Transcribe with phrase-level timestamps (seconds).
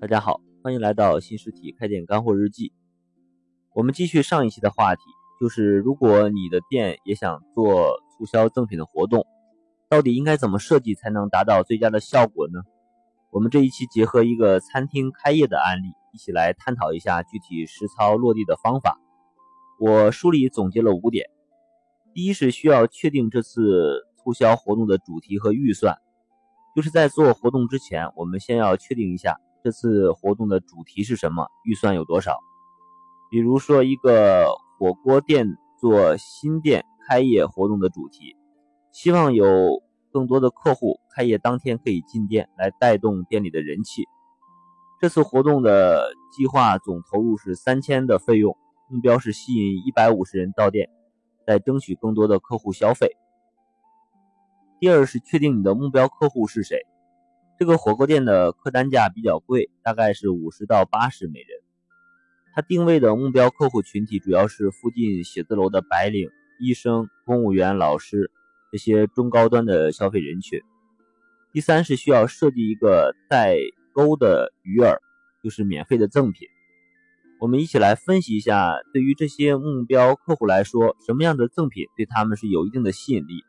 [0.00, 2.72] 大家好，欢迎来到新实体开店干货日记。
[3.74, 5.02] 我们继续上一期的话题，
[5.40, 9.26] 就是如果你的店也想做促销赠品的活动，
[9.88, 12.60] 到底应该怎么设计才能达到最佳的效果呢？
[13.32, 19.00] 我们这一期结合一个餐厅开业的案例，一起来探讨一下具体实操落地的方法。
[19.80, 21.28] 我书里总结了五点：
[22.14, 25.98] 第一是需要确定这次促销活动的主题和预算，
[26.76, 29.40] 就是在做活动之前，我们先要确定一下。
[29.68, 31.46] 这次活动的主题是什么？
[31.62, 32.38] 预算有多少？
[33.30, 34.46] 比如说，一个
[34.78, 38.34] 火锅店做新店开业活动的主题，
[38.92, 44.06] 希望有更多的客户开业当天可以进店来带动店里的人气。
[45.02, 48.56] 这次活动的计划总投入是三千的费用，
[48.88, 50.88] 目标是吸引一百五十人到店，
[51.46, 53.18] 再争取更多的客户消费。
[54.80, 56.86] 第二是确定你的目标客户是谁。
[57.58, 61.48] 这个火锅店的客单价比较贵，大概是五十到八十每人。
[62.54, 68.30] 它定位的目标客户群体主要是附近写字楼的白领、医生、公务员、老师
[68.70, 70.60] 这些中高端的消费人群。
[71.52, 73.56] 第三是需要设计一个带
[73.92, 74.96] 钩的鱼饵，
[75.42, 76.46] 就是免费的赠品。
[77.40, 83.42] 我们一起来分析一下，对于这些目标客户来说，什么样的赠品对他们是有一定的吸引力，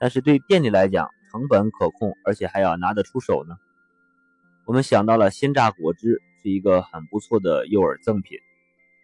[0.00, 1.08] 但是对店里来讲。
[1.34, 3.56] 成本可控，而且还要拿得出手呢。
[4.66, 8.38] 我们想到了鲜榨果汁是一个很不错的诱饵赠品，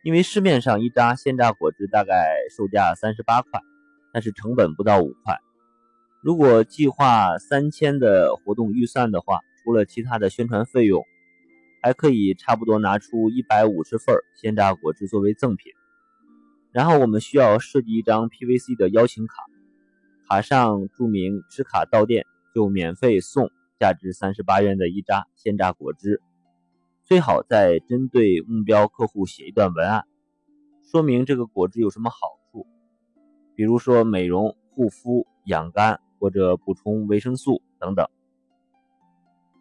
[0.05, 3.61] 因为市面上一扎鲜榨果汁大概售价三十八块，
[4.13, 5.41] 但是成本不到五块。
[6.23, 11.05] 如果计划三千的活动预算的话，除了其他的宣传费用，
[11.83, 15.73] 还可以差不多拿出一百五十份鲜榨果汁作为赠品。
[16.71, 19.35] 然后我们需要设计一张 PVC 的邀请卡。
[20.31, 23.51] 卡上注明持卡到店就免费送
[23.81, 26.23] 价值三十八元的一扎鲜榨果汁，
[27.03, 30.05] 最好再针对目标客户写一段文案，
[30.89, 32.17] 说明这个果汁有什么好
[32.53, 32.65] 处，
[33.57, 38.07] 比如说美容、护肤、养肝或者补充维生素等等。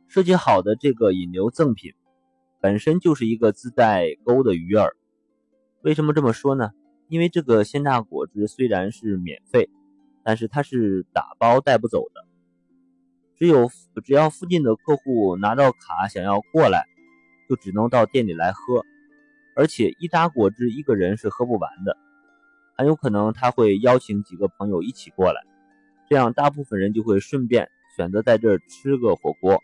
[0.08, 1.94] 设计好的这个引流赠品
[2.62, 4.92] 本身就是一个自带钩的鱼饵。
[5.82, 6.70] 为什么这么说呢？
[7.08, 9.68] 因为这个鲜榨果汁虽然是免费。
[10.24, 12.26] 但是它是打包带不走的，
[13.38, 13.70] 只有
[14.04, 16.86] 只要附近的客户拿到卡想要过来，
[17.50, 18.84] 就只能到店里来喝，
[19.56, 21.98] 而且一扎果汁一个人是喝不完的，
[22.78, 25.42] 很有可能他会邀请几个朋友一起过来，
[26.10, 29.64] 这样大部分人就会顺便选择在这儿吃个火锅，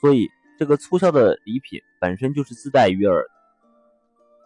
[0.00, 0.28] 所以
[0.58, 3.24] 这个促销的礼品本身就是自带鱼饵。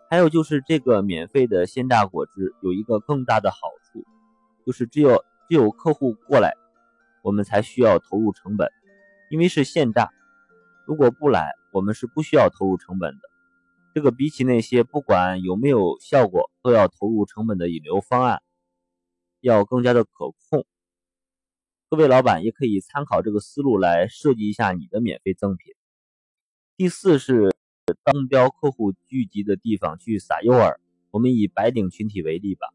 [0.09, 3.59] 还有就是这个免费的鲜榨果汁有一个更大的好。
[4.67, 6.57] 就是只有只有客户过来，
[7.23, 8.69] 我们才需要投入成本，
[9.31, 10.11] 因为是现榨。
[10.87, 13.21] 如果不来，我们是不需要投入成本的。
[13.95, 18.43] 这个比起那些不管有没有效果都要投入成本的引流方案，
[19.41, 20.67] 要更加的可控。
[21.89, 25.75] 各位老板也可以参考这个思路来设计一下你的免费赠品。
[26.77, 27.55] 第四是
[28.03, 30.77] 到目标客户聚集的地方去撒诱饵。
[31.13, 32.67] 我们以白领群体为例吧。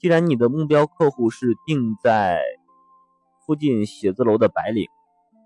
[0.00, 2.40] 既然你的目标客户是定在
[3.44, 4.86] 附近写字楼的白领，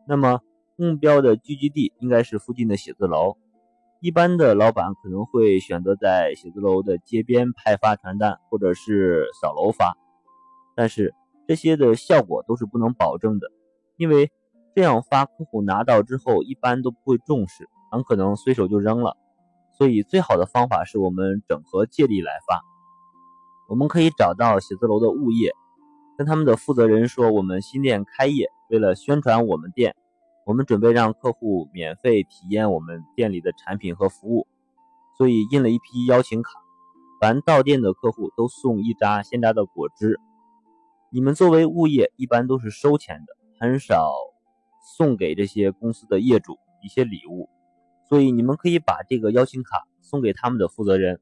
[0.06, 0.42] 那么
[0.76, 3.36] 目标的聚集地应该是附近的写字楼。
[4.00, 9.96] 一般的老板可能会选择在写字楼的街边派发传单，或者是扫楼发。
[10.76, 11.16] 但是
[11.48, 13.48] 这些的效果都是不能保证的，
[13.96, 14.30] 因为
[14.72, 19.16] 这样发客户拿到之后一般都不会重视，很可能随手就扔了。
[19.76, 22.62] 所以最好的方法是我们整合借力来发。
[23.66, 25.52] 我们可以找到写字楼的物业，
[26.18, 29.96] 跟他们的负责人说，我们新店开业，为了宣传我们店，
[30.44, 34.46] 我们准备让客户免费体验我们店里的产品和服务，
[35.16, 36.50] 所以印了一批邀请卡，
[37.20, 40.20] 凡到店的客户都送一扎鲜榨的果汁。
[41.10, 44.12] 你们作为物业，一般都是收钱的，很少
[44.98, 47.48] 送给这些公司的业主一些礼物，
[48.10, 51.18] 所以你们可以把这个邀请卡送给他们的负责人。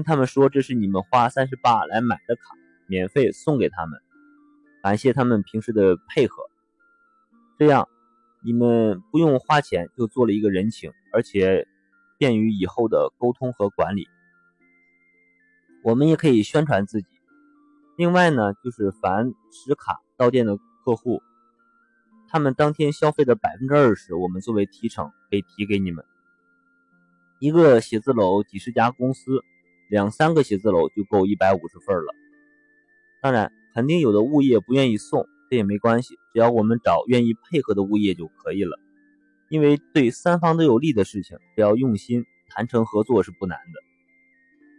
[0.00, 2.56] 跟他们说这是你们花三十八来买的卡，
[2.86, 4.00] 免费送给他们，
[4.82, 6.42] 感谢他们平时的配合。
[7.58, 7.86] 这样
[8.42, 11.68] 你们不用花钱就做了一个人情，而且
[12.16, 14.08] 便于以后的沟通和管理。
[15.84, 17.08] 我们也可以宣传自己。
[17.98, 21.20] 另外呢，就是凡持卡到店的客户，
[22.26, 26.02] 他们当天消费的百分之二十，我们作为提成可以提给你们。
[27.38, 29.44] 一个写字楼几十家公司。
[29.90, 32.14] 两三个写字楼就够一百五十份了。
[33.20, 38.78] 当然，肯定有的物业不愿意送，这也没关系，只要我们找愿意配合的物业就可以了。
[39.48, 43.80] 因为对三方都有利的事情，只要用心、谈成合作是不难的。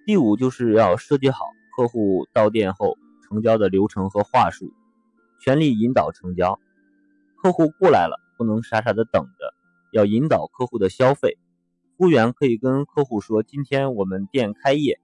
[0.06, 1.40] 第五就是要设计好
[1.75, 2.98] 客户到店后
[3.28, 4.72] 成交的流程和话术，
[5.42, 6.58] 全力引导成交。
[7.44, 9.54] 客户过来了，不能傻傻的等着，
[9.92, 11.38] 要引导客户的消费。
[12.01, 15.00] 服务员可以跟客户说：“今天我们店开业，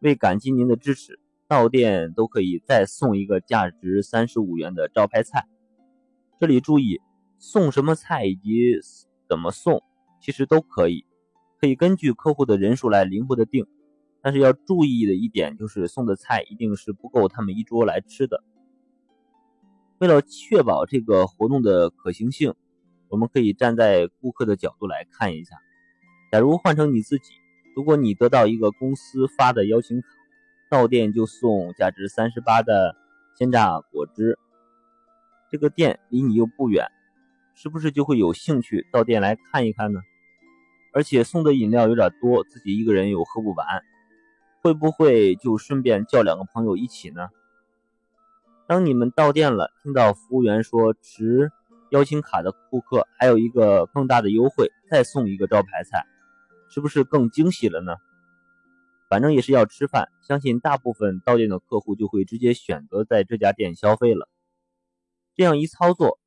[0.00, 5.46] 为感激您的支持，到店都可以再送一个价值三十五元的招牌菜。”
[6.40, 7.00] 这里注意，
[7.38, 8.80] 送什么菜以及
[9.28, 9.80] 怎么送，
[10.20, 11.06] 其实都可以，
[11.60, 13.68] 可以根据客户的人数来灵活的定。
[14.20, 18.42] 但是要注意的一点就是，送的菜一定是不够他们一桌来吃的。
[19.98, 22.54] 为了确保这个活动的可行性，
[23.06, 25.54] 我们可以站在顾客的角度来看一下。
[26.34, 27.32] 假如换成你自己，
[27.76, 30.08] 如果你得到一个公司发的邀请卡，
[30.68, 32.96] 到店就送价值三十八的
[33.38, 34.36] 鲜榨果汁，
[35.48, 36.88] 这个店离你又不远，
[37.54, 40.00] 是不是就会有兴趣到店来看一看呢？
[40.92, 43.64] 而且送的饮料有点多，自己一个人又喝不完。
[44.60, 47.28] 会不会就顺便叫两个朋友一起呢？
[48.66, 51.52] 当你们到店了，听到服务员说持
[51.90, 56.04] 邀请卡的顾客还有一个更大的优惠，再送一个招牌菜，
[56.68, 57.94] 是不是更惊喜了呢？
[59.10, 64.28] 反正也是要吃饭，相信大部分到店的客户就会直接选择在这家店消费了。
[65.34, 66.18] 这样一操作，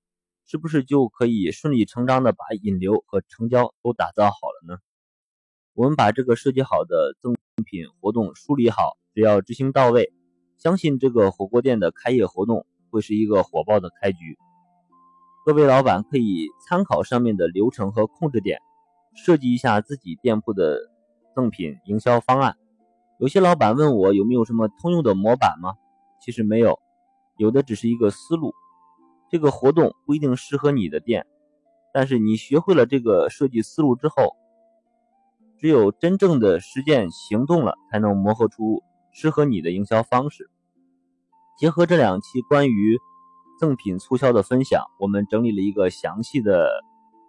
[0.46, 4.80] 是不是就可以顺理成章的把引流和成交都打造好了呢？
[5.74, 7.36] 我们把这个设计好的赠
[7.66, 10.14] 品活动梳理好，只要执行到位，
[10.58, 14.38] 相信这个火锅店的开业活动会是一个火爆的开局。
[15.46, 18.60] 各位老板可以参考上面的流程和控制点，
[19.16, 20.78] 设计一下自己店铺的
[21.36, 22.56] 赠品营销方案。
[23.20, 25.74] 有些老板问我有没有什么通用的模板吗？
[26.22, 26.80] 其实没有，
[27.38, 28.54] 有的只是一个思路。
[29.30, 31.26] 这个活动不一定适合你的店，
[31.94, 34.36] 但是你学会了这个设计思路之后。
[35.60, 40.52] 只有真正的实践行动了，才能磨合出适合你的营销方式。
[41.58, 43.00] 结合这两期关于
[43.60, 46.70] 赠品促销的分享，我们整理了一个详细的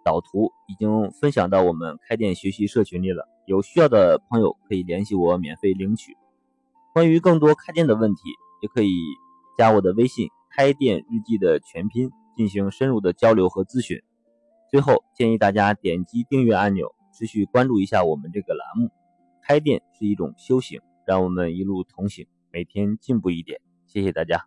[0.03, 3.27] 导图，已经分享到我们开店学习社群里了。
[3.45, 6.15] 有需要的朋友可以联系我免费领取。
[6.93, 8.21] 关于更多开店的问题，
[8.61, 8.91] 也可以
[9.57, 14.01] 加我的微信“开店日记”的全拼进行深入的交流和咨询。
[14.69, 16.93] 最后建议大家点击订阅按钮。
[17.11, 18.91] 持续关注一下我们这个栏目，
[19.41, 23.59] 开店是一种修行，让我们一路同行，每天进步一点。
[23.87, 24.45] 谢谢大家。